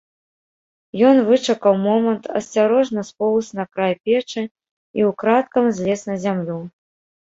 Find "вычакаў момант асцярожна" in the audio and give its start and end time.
1.27-3.05